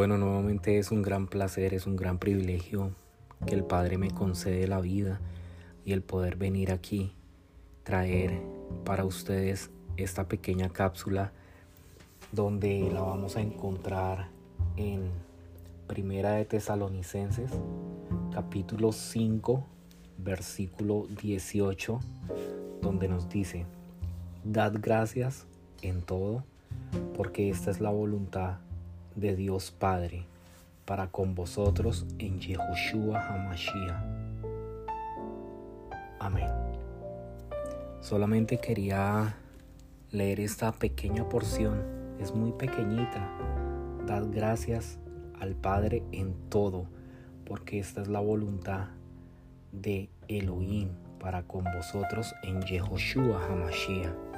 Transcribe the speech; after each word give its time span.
Bueno, 0.00 0.16
nuevamente 0.16 0.78
es 0.78 0.92
un 0.92 1.02
gran 1.02 1.26
placer, 1.26 1.74
es 1.74 1.86
un 1.86 1.94
gran 1.94 2.18
privilegio 2.18 2.92
que 3.44 3.54
el 3.54 3.64
Padre 3.64 3.98
me 3.98 4.10
concede 4.10 4.66
la 4.66 4.80
vida 4.80 5.20
y 5.84 5.92
el 5.92 6.00
poder 6.00 6.36
venir 6.36 6.72
aquí, 6.72 7.12
traer 7.82 8.40
para 8.86 9.04
ustedes 9.04 9.68
esta 9.98 10.26
pequeña 10.26 10.70
cápsula 10.70 11.32
donde 12.32 12.90
la 12.90 13.02
vamos 13.02 13.36
a 13.36 13.42
encontrar 13.42 14.30
en 14.78 15.10
Primera 15.86 16.32
de 16.32 16.46
Tesalonicenses, 16.46 17.50
capítulo 18.32 18.92
5, 18.92 19.66
versículo 20.16 21.08
18, 21.20 22.00
donde 22.80 23.06
nos 23.06 23.28
dice, 23.28 23.66
Dad 24.44 24.76
gracias 24.80 25.46
en 25.82 26.00
todo, 26.00 26.42
porque 27.14 27.50
esta 27.50 27.70
es 27.70 27.82
la 27.82 27.90
voluntad 27.90 28.60
de 29.14 29.36
Dios 29.36 29.70
Padre 29.70 30.24
para 30.84 31.08
con 31.08 31.34
vosotros 31.34 32.06
en 32.18 32.40
Yehoshua 32.40 33.20
HaMashiach. 33.20 34.02
Amén. 36.18 36.48
Solamente 38.00 38.58
quería 38.58 39.36
leer 40.10 40.40
esta 40.40 40.72
pequeña 40.72 41.28
porción, 41.28 41.82
es 42.18 42.34
muy 42.34 42.52
pequeñita. 42.52 43.30
Dad 44.06 44.26
gracias 44.30 44.98
al 45.38 45.54
Padre 45.54 46.02
en 46.12 46.34
todo, 46.48 46.86
porque 47.44 47.78
esta 47.78 48.02
es 48.02 48.08
la 48.08 48.20
voluntad 48.20 48.88
de 49.72 50.08
Elohim 50.28 50.88
para 51.20 51.42
con 51.42 51.64
vosotros 51.64 52.34
en 52.42 52.60
Yehoshua 52.62 53.46
HaMashiach. 53.46 54.29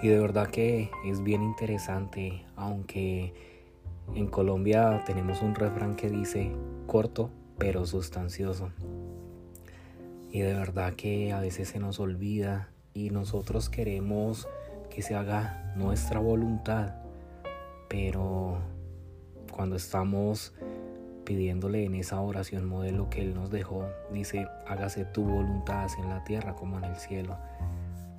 Y 0.00 0.08
de 0.08 0.20
verdad 0.20 0.46
que 0.48 0.90
es 1.04 1.22
bien 1.24 1.42
interesante, 1.42 2.44
aunque 2.54 3.34
en 4.14 4.28
Colombia 4.28 5.02
tenemos 5.04 5.42
un 5.42 5.56
refrán 5.56 5.96
que 5.96 6.08
dice 6.08 6.52
corto 6.86 7.30
pero 7.58 7.84
sustancioso. 7.84 8.70
Y 10.30 10.40
de 10.40 10.54
verdad 10.54 10.94
que 10.94 11.32
a 11.32 11.40
veces 11.40 11.68
se 11.68 11.80
nos 11.80 11.98
olvida 11.98 12.70
y 12.94 13.10
nosotros 13.10 13.68
queremos 13.68 14.46
que 14.88 15.02
se 15.02 15.16
haga 15.16 15.74
nuestra 15.76 16.20
voluntad, 16.20 16.94
pero 17.88 18.58
cuando 19.50 19.74
estamos 19.74 20.54
pidiéndole 21.24 21.84
en 21.84 21.96
esa 21.96 22.20
oración 22.20 22.66
modelo 22.66 23.10
que 23.10 23.22
Él 23.22 23.34
nos 23.34 23.50
dejó, 23.50 23.86
dice, 24.12 24.46
hágase 24.66 25.04
tu 25.06 25.24
voluntad 25.24 25.88
en 25.98 26.08
la 26.08 26.22
tierra 26.22 26.54
como 26.54 26.78
en 26.78 26.84
el 26.84 26.96
cielo 26.96 27.36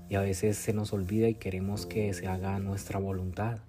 y 0.10 0.16
a 0.16 0.22
veces 0.22 0.58
se 0.58 0.74
nos 0.74 0.92
olvida 0.92 1.30
y 1.30 1.36
queremos 1.36 1.86
que 1.86 2.14
se 2.14 2.28
haga 2.28 2.58
nuestra 2.60 3.00
voluntad. 3.00 3.60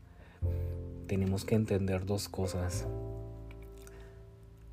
Tenemos 1.07 1.45
que 1.45 1.55
entender 1.55 2.07
dos 2.07 2.29
cosas. 2.29 2.87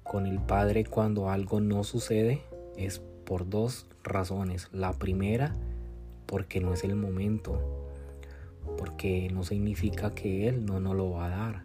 Con 0.04 0.26
el 0.26 0.40
Padre 0.40 0.86
cuando 0.86 1.30
algo 1.30 1.60
no 1.60 1.84
sucede 1.84 2.42
es 2.78 3.02
por 3.26 3.50
dos 3.50 3.86
razones. 4.04 4.70
La 4.72 4.94
primera, 4.94 5.54
porque 6.26 6.62
no 6.62 6.74
es 6.74 6.86
el 6.86 6.96
momento, 6.96 7.60
porque 8.78 9.30
no 9.34 9.44
significa 9.44 10.16
que 10.16 10.48
Él 10.48 10.66
no 10.66 10.80
nos 10.80 10.96
lo 10.96 11.12
va 11.12 11.26
a 11.26 11.30
dar. 11.30 11.64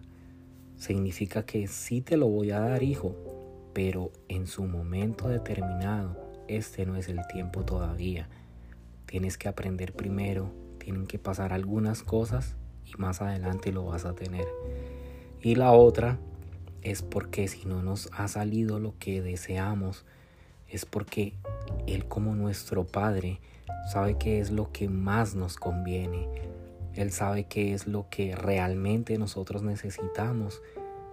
Significa 0.77 1.47
que 1.47 1.69
sí 1.69 2.01
te 2.01 2.17
lo 2.17 2.27
voy 2.27 2.51
a 2.51 2.59
dar, 2.59 2.83
hijo, 2.83 3.15
pero 3.73 4.11
en 4.29 4.49
su 4.49 4.65
momento 4.65 5.29
determinado, 5.29 6.17
este 6.49 6.85
no 6.87 6.97
es 6.97 7.09
el 7.09 7.25
tiempo 7.29 7.65
todavía. 7.65 8.29
Tienes 9.13 9.37
que 9.37 9.47
aprender 9.47 9.93
primero, 9.93 10.51
tienen 10.79 11.07
que 11.07 11.19
pasar 11.19 11.53
algunas 11.53 12.03
cosas 12.03 12.57
y 12.83 12.97
más 12.97 13.21
adelante 13.21 13.71
lo 13.71 13.85
vas 13.85 14.07
a 14.07 14.15
tener. 14.15 14.47
Y 15.43 15.55
la 15.55 15.73
otra 15.73 16.19
es 16.81 17.03
porque 17.03 17.47
si 17.47 17.67
no 17.67 17.83
nos 17.83 18.09
ha 18.15 18.27
salido 18.27 18.79
lo 18.79 18.95
que 18.99 19.21
deseamos, 19.21 20.07
es 20.67 20.87
porque 20.87 21.35
Él 21.87 22.07
como 22.07 22.35
nuestro 22.35 22.87
Padre 22.87 23.39
sabe 23.93 24.17
qué 24.17 24.41
es 24.41 24.51
lo 24.51 24.73
que 24.73 24.89
más 24.89 25.35
nos 25.35 25.59
conviene. 25.59 26.27
Él 26.95 27.13
sabe 27.13 27.45
qué 27.45 27.75
es 27.75 27.87
lo 27.87 28.09
que 28.09 28.35
realmente 28.35 29.19
nosotros 29.19 29.63
necesitamos. 29.63 30.63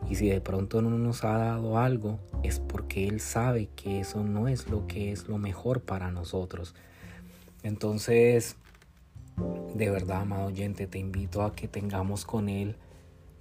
Y 0.09 0.15
si 0.15 0.29
de 0.29 0.39
pronto 0.39 0.81
no 0.81 0.91
nos 0.91 1.25
ha 1.25 1.37
dado 1.37 1.77
algo, 1.77 2.17
es 2.43 2.61
porque 2.61 3.09
Él 3.09 3.19
sabe 3.19 3.67
que 3.75 3.99
eso 3.99 4.23
no 4.23 4.47
es 4.47 4.69
lo 4.69 4.87
que 4.87 5.11
es 5.11 5.27
lo 5.27 5.37
mejor 5.37 5.81
para 5.81 6.11
nosotros. 6.11 6.73
Entonces, 7.63 8.55
de 9.73 9.89
verdad, 9.89 10.21
amado 10.21 10.47
oyente, 10.47 10.87
te 10.87 10.99
invito 10.99 11.43
a 11.43 11.55
que 11.55 11.67
tengamos 11.67 12.25
con 12.25 12.49
Él 12.49 12.75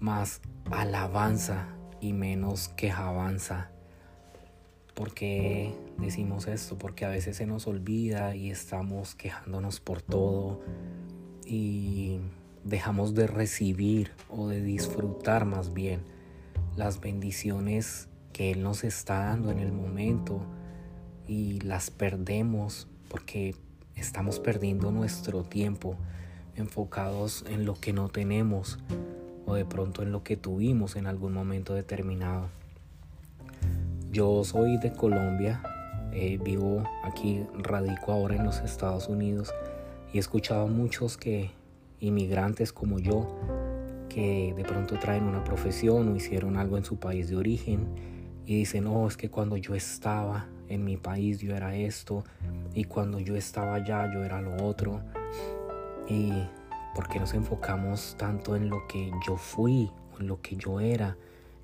más 0.00 0.40
alabanza 0.70 1.68
y 2.00 2.12
menos 2.12 2.68
quejabanza. 2.70 3.70
¿Por 4.94 5.14
qué 5.14 5.74
decimos 5.98 6.48
esto? 6.48 6.76
Porque 6.76 7.04
a 7.04 7.08
veces 7.08 7.36
se 7.36 7.46
nos 7.46 7.66
olvida 7.66 8.34
y 8.34 8.50
estamos 8.50 9.14
quejándonos 9.14 9.80
por 9.80 10.02
todo 10.02 10.60
y 11.46 12.18
dejamos 12.64 13.14
de 13.14 13.26
recibir 13.26 14.10
o 14.28 14.48
de 14.48 14.62
disfrutar 14.62 15.44
más 15.44 15.72
bien 15.72 16.02
las 16.76 17.00
bendiciones 17.00 18.08
que 18.32 18.50
Él 18.50 18.62
nos 18.62 18.84
está 18.84 19.20
dando 19.26 19.50
en 19.50 19.58
el 19.58 19.72
momento 19.72 20.40
y 21.26 21.60
las 21.60 21.90
perdemos 21.90 22.88
porque 23.08 23.54
estamos 23.98 24.38
perdiendo 24.38 24.90
nuestro 24.92 25.42
tiempo 25.42 25.96
enfocados 26.56 27.44
en 27.48 27.64
lo 27.64 27.74
que 27.74 27.92
no 27.92 28.08
tenemos 28.08 28.78
o 29.46 29.54
de 29.54 29.64
pronto 29.64 30.02
en 30.02 30.12
lo 30.12 30.22
que 30.22 30.36
tuvimos 30.36 30.96
en 30.96 31.06
algún 31.06 31.32
momento 31.32 31.74
determinado. 31.74 32.48
Yo 34.10 34.44
soy 34.44 34.78
de 34.78 34.92
Colombia, 34.92 35.62
eh, 36.12 36.38
vivo 36.42 36.84
aquí, 37.04 37.44
radico 37.58 38.12
ahora 38.12 38.36
en 38.36 38.44
los 38.44 38.58
Estados 38.60 39.08
Unidos 39.08 39.52
y 40.12 40.16
he 40.16 40.20
escuchado 40.20 40.64
a 40.64 40.66
muchos 40.66 41.16
que 41.16 41.50
inmigrantes 42.00 42.72
como 42.72 42.98
yo 42.98 43.26
que 44.08 44.54
de 44.56 44.64
pronto 44.64 44.98
traen 44.98 45.24
una 45.24 45.44
profesión 45.44 46.08
o 46.08 46.16
hicieron 46.16 46.56
algo 46.56 46.78
en 46.78 46.84
su 46.84 46.96
país 46.96 47.28
de 47.28 47.36
origen 47.36 47.86
y 48.48 48.56
dicen, 48.56 48.86
oh, 48.86 49.06
es 49.06 49.18
que 49.18 49.28
cuando 49.28 49.58
yo 49.58 49.74
estaba 49.74 50.46
en 50.70 50.82
mi 50.82 50.96
país 50.96 51.38
yo 51.38 51.54
era 51.54 51.76
esto 51.76 52.24
y 52.72 52.84
cuando 52.84 53.20
yo 53.20 53.36
estaba 53.36 53.74
allá 53.74 54.10
yo 54.10 54.24
era 54.24 54.40
lo 54.40 54.64
otro. 54.64 55.02
Y 56.08 56.32
por 56.94 57.10
qué 57.10 57.20
nos 57.20 57.34
enfocamos 57.34 58.16
tanto 58.16 58.56
en 58.56 58.70
lo 58.70 58.86
que 58.86 59.10
yo 59.26 59.36
fui, 59.36 59.90
en 60.18 60.28
lo 60.28 60.40
que 60.40 60.56
yo 60.56 60.80
era. 60.80 61.18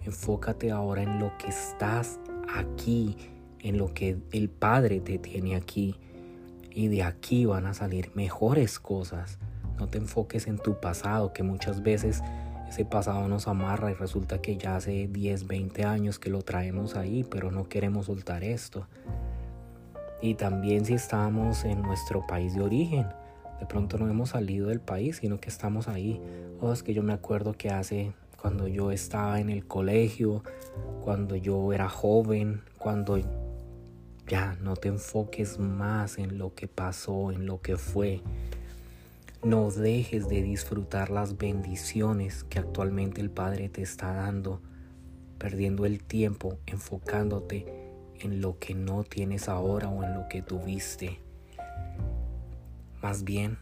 Enfócate 0.04 0.72
ahora 0.72 1.02
en 1.02 1.20
lo 1.20 1.32
que 1.38 1.48
estás 1.48 2.20
aquí, 2.54 3.16
en 3.60 3.78
lo 3.78 3.94
que 3.94 4.18
el 4.32 4.50
Padre 4.50 5.00
te 5.00 5.16
tiene 5.16 5.56
aquí. 5.56 5.98
Y 6.70 6.88
de 6.88 7.02
aquí 7.02 7.46
van 7.46 7.64
a 7.64 7.72
salir 7.72 8.10
mejores 8.14 8.78
cosas. 8.78 9.38
No 9.78 9.88
te 9.88 9.96
enfoques 9.96 10.46
en 10.48 10.58
tu 10.58 10.78
pasado, 10.78 11.32
que 11.32 11.42
muchas 11.42 11.82
veces 11.82 12.20
ese 12.74 12.84
pasado 12.84 13.28
nos 13.28 13.46
amarra 13.46 13.92
y 13.92 13.94
resulta 13.94 14.42
que 14.42 14.56
ya 14.56 14.74
hace 14.74 15.06
10, 15.06 15.46
20 15.46 15.84
años 15.84 16.18
que 16.18 16.28
lo 16.28 16.42
traemos 16.42 16.96
ahí, 16.96 17.22
pero 17.22 17.52
no 17.52 17.68
queremos 17.68 18.06
soltar 18.06 18.42
esto. 18.42 18.88
Y 20.20 20.34
también 20.34 20.84
si 20.84 20.94
estamos 20.94 21.64
en 21.64 21.82
nuestro 21.82 22.26
país 22.26 22.52
de 22.56 22.62
origen, 22.62 23.06
de 23.60 23.66
pronto 23.66 23.96
no 23.96 24.08
hemos 24.08 24.30
salido 24.30 24.70
del 24.70 24.80
país, 24.80 25.18
sino 25.18 25.38
que 25.38 25.50
estamos 25.50 25.86
ahí. 25.86 26.20
Oh, 26.60 26.72
es 26.72 26.82
que 26.82 26.94
yo 26.94 27.04
me 27.04 27.12
acuerdo 27.12 27.52
que 27.52 27.70
hace 27.70 28.12
cuando 28.42 28.66
yo 28.66 28.90
estaba 28.90 29.38
en 29.38 29.50
el 29.50 29.68
colegio, 29.68 30.42
cuando 31.00 31.36
yo 31.36 31.72
era 31.72 31.88
joven, 31.88 32.62
cuando 32.76 33.20
ya 34.26 34.56
no 34.60 34.74
te 34.74 34.88
enfoques 34.88 35.60
más 35.60 36.18
en 36.18 36.38
lo 36.38 36.56
que 36.56 36.66
pasó, 36.66 37.30
en 37.30 37.46
lo 37.46 37.60
que 37.60 37.76
fue, 37.76 38.20
no 39.44 39.70
dejes 39.70 40.28
de 40.28 40.42
disfrutar 40.42 41.10
las 41.10 41.36
bendiciones 41.36 42.44
que 42.44 42.58
actualmente 42.58 43.20
el 43.20 43.30
Padre 43.30 43.68
te 43.68 43.82
está 43.82 44.14
dando, 44.14 44.62
perdiendo 45.38 45.84
el 45.84 46.02
tiempo 46.02 46.58
enfocándote 46.64 47.66
en 48.20 48.40
lo 48.40 48.58
que 48.58 48.74
no 48.74 49.04
tienes 49.04 49.50
ahora 49.50 49.90
o 49.90 50.02
en 50.02 50.14
lo 50.14 50.28
que 50.28 50.40
tuviste. 50.40 51.20
Más 53.02 53.24
bien, 53.24 53.58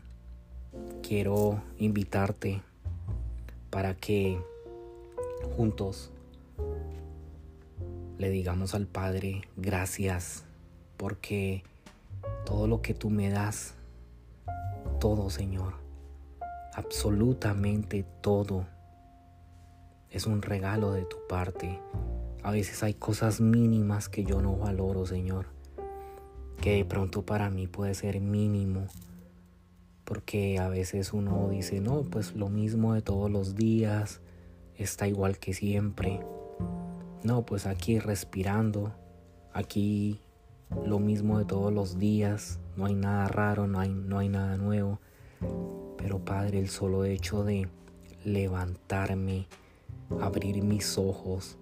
quiero 1.02 1.60
invitarte 1.78 2.62
para 3.70 3.94
que 3.94 4.38
juntos 5.56 6.12
le 8.18 8.30
digamos 8.30 8.76
al 8.76 8.86
Padre 8.86 9.42
gracias 9.56 10.44
porque 10.96 11.64
todo 12.46 12.68
lo 12.68 12.82
que 12.82 12.94
tú 12.94 13.10
me 13.10 13.30
das 13.30 13.74
todo, 15.02 15.30
Señor. 15.30 15.74
Absolutamente 16.74 18.04
todo. 18.20 18.68
Es 20.10 20.28
un 20.28 20.42
regalo 20.42 20.92
de 20.92 21.04
tu 21.04 21.16
parte. 21.28 21.80
A 22.44 22.52
veces 22.52 22.84
hay 22.84 22.94
cosas 22.94 23.40
mínimas 23.40 24.08
que 24.08 24.22
yo 24.22 24.40
no 24.40 24.56
valoro, 24.56 25.04
Señor. 25.04 25.46
Que 26.60 26.76
de 26.76 26.84
pronto 26.84 27.26
para 27.26 27.50
mí 27.50 27.66
puede 27.66 27.94
ser 27.94 28.20
mínimo. 28.20 28.86
Porque 30.04 30.60
a 30.60 30.68
veces 30.68 31.12
uno 31.12 31.48
dice, 31.48 31.80
no, 31.80 32.02
pues 32.02 32.36
lo 32.36 32.48
mismo 32.48 32.94
de 32.94 33.02
todos 33.02 33.28
los 33.28 33.56
días. 33.56 34.20
está 34.76 35.08
igual 35.08 35.40
que 35.40 35.52
siempre. 35.52 36.20
No, 37.24 37.44
pues 37.44 37.66
aquí 37.66 37.98
respirando, 37.98 38.94
aquí 39.52 40.20
lo 40.86 41.00
mismo 41.00 41.40
de 41.40 41.44
todos 41.44 41.72
los 41.72 41.98
días, 41.98 42.60
no 42.76 42.86
hay 42.86 42.94
nada 42.94 43.28
raro, 43.28 43.66
no 43.66 43.80
hay, 43.80 43.92
no 43.92 44.18
hay 44.18 44.28
nada 44.28 44.56
nuevo. 44.56 45.00
Pero 45.98 46.24
Padre, 46.24 46.58
el 46.58 46.68
solo 46.68 47.04
hecho 47.04 47.44
de 47.44 47.68
levantarme, 48.24 49.46
abrir 50.20 50.62
mis 50.62 50.98
ojos, 50.98 51.58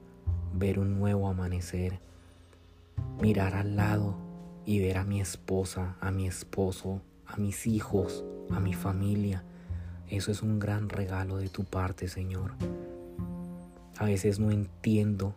ver 0.52 0.78
un 0.78 0.98
nuevo 0.98 1.28
amanecer, 1.28 2.00
mirar 3.20 3.54
al 3.54 3.76
lado 3.76 4.16
y 4.64 4.80
ver 4.80 4.98
a 4.98 5.04
mi 5.04 5.20
esposa, 5.20 5.96
a 6.00 6.10
mi 6.10 6.26
esposo, 6.26 7.02
a 7.26 7.36
mis 7.36 7.66
hijos, 7.66 8.24
a 8.50 8.60
mi 8.60 8.74
familia. 8.74 9.44
Eso 10.08 10.30
es 10.32 10.42
un 10.42 10.58
gran 10.58 10.88
regalo 10.88 11.36
de 11.36 11.48
tu 11.48 11.64
parte, 11.64 12.08
Señor. 12.08 12.52
A 13.98 14.04
veces 14.04 14.38
no 14.40 14.50
entiendo 14.50 15.34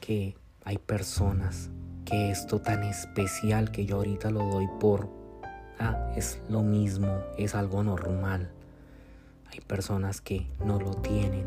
que 0.00 0.36
hay 0.64 0.78
personas 0.78 1.70
que 2.04 2.30
esto 2.30 2.60
tan 2.60 2.82
especial 2.84 3.70
que 3.70 3.86
yo 3.86 3.96
ahorita 3.96 4.30
lo 4.30 4.44
doy 4.44 4.68
por, 4.80 5.08
ah, 5.78 6.12
es 6.16 6.40
lo 6.48 6.62
mismo, 6.62 7.20
es 7.38 7.54
algo 7.54 7.82
normal. 7.82 8.50
Hay 9.52 9.60
personas 9.60 10.20
que 10.20 10.46
no 10.64 10.78
lo 10.78 10.94
tienen, 10.94 11.46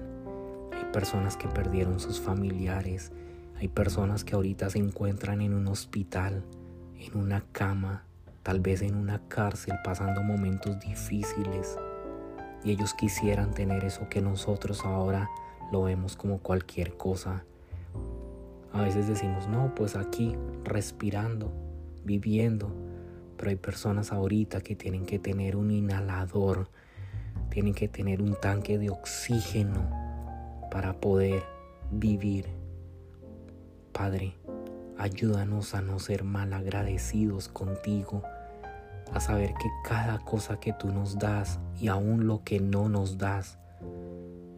hay 0.74 0.92
personas 0.92 1.38
que 1.38 1.48
perdieron 1.48 2.00
sus 2.00 2.19
familiares, 2.19 3.12
hay 3.59 3.68
personas 3.68 4.24
que 4.24 4.36
ahorita 4.36 4.69
se 4.69 4.80
encuentran 4.80 5.42
en 5.42 5.54
un 5.54 5.68
hospital, 5.68 6.44
en 7.00 7.18
una 7.18 7.44
cama, 7.51 8.03
tal 8.44 8.60
vez 8.60 8.81
en 8.81 8.95
una 8.95 9.19
cárcel 9.27 9.75
pasando 9.83 10.21
momentos 10.24 10.80
difíciles 10.80 11.77
y 12.63 12.71
ellos 12.71 12.94
quisieran 12.94 13.53
tener 13.53 13.83
eso 13.83 14.10
que 14.10 14.21
nosotros 14.21 14.83
ahora 14.86 15.30
lo 15.71 15.83
vemos 15.83 16.15
como 16.15 16.39
cualquier 16.39 16.98
cosa. 16.98 17.44
A 18.74 18.81
veces 18.81 19.08
decimos, 19.08 19.48
no, 19.48 19.74
pues 19.75 19.96
aquí, 19.96 20.36
respirando, 20.64 21.52
viviendo, 22.04 22.72
pero 23.38 23.50
hay 23.50 23.56
personas 23.56 24.12
ahorita 24.12 24.62
que 24.62 24.75
tienen 24.75 25.06
que 25.06 25.19
tener 25.19 25.56
un 25.56 25.72
inhalador, 25.72 26.69
tienen 27.50 27.74
que 27.74 27.88
tener 27.88 28.22
un 28.22 28.36
tanque 28.36 28.78
de 28.78 28.90
oxígeno 28.90 29.90
para 30.72 30.94
poder 31.00 31.44
vivir. 31.92 32.46
Padre, 33.94 34.36
ayúdanos 34.98 35.74
a 35.74 35.81
no 35.81 36.00
ser 36.00 36.24
mal 36.24 36.54
agradecidos 36.54 37.48
contigo, 37.48 38.24
a 39.13 39.20
saber 39.20 39.54
que 39.54 39.70
cada 39.88 40.20
cosa 40.20 40.60
que 40.60 40.74
tú 40.74 40.92
nos 40.92 41.18
das 41.18 41.60
y 41.80 41.88
aún 41.88 42.28
lo 42.28 42.44
que 42.44 42.60
no 42.60 42.90
nos 42.90 43.18
das 43.18 43.58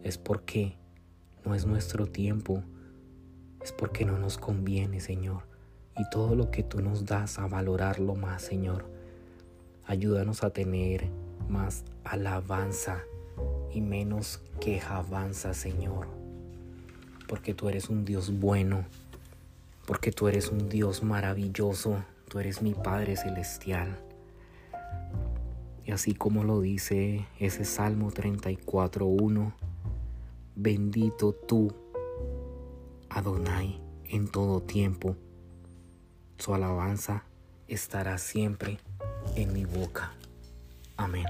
es 0.02 0.18
porque 0.18 0.76
no 1.44 1.54
es 1.54 1.66
nuestro 1.66 2.06
tiempo, 2.06 2.62
es 3.62 3.72
porque 3.72 4.04
no 4.04 4.18
nos 4.18 4.38
conviene, 4.38 5.00
Señor. 5.00 5.42
Y 5.96 6.08
todo 6.10 6.34
lo 6.34 6.50
que 6.50 6.62
tú 6.62 6.80
nos 6.80 7.04
das 7.04 7.38
a 7.38 7.46
valorarlo 7.46 8.14
más, 8.14 8.42
Señor. 8.42 8.86
Ayúdanos 9.86 10.44
a 10.44 10.50
tener 10.50 11.08
más 11.48 11.84
alabanza 12.04 13.02
y 13.72 13.80
menos 13.80 14.40
quejabanza, 14.60 15.52
Señor. 15.54 16.08
Porque 17.28 17.54
tú 17.54 17.68
eres 17.68 17.88
un 17.88 18.04
Dios 18.04 18.38
bueno, 18.38 18.84
porque 19.86 20.12
tú 20.12 20.28
eres 20.28 20.50
un 20.50 20.68
Dios 20.68 21.02
maravilloso, 21.02 22.04
tú 22.28 22.38
eres 22.38 22.62
mi 22.62 22.74
Padre 22.74 23.16
Celestial. 23.16 23.98
Y 25.84 25.92
así 25.92 26.14
como 26.14 26.44
lo 26.44 26.60
dice 26.60 27.26
ese 27.38 27.64
Salmo 27.64 28.10
34.1, 28.10 29.52
bendito 30.54 31.32
tú, 31.32 31.74
Adonai, 33.10 33.80
en 34.04 34.30
todo 34.30 34.62
tiempo. 34.62 35.16
Su 36.38 36.54
alabanza 36.54 37.24
estará 37.66 38.16
siempre 38.18 38.78
en 39.34 39.52
mi 39.52 39.64
boca. 39.64 40.12
Amén. 40.96 41.26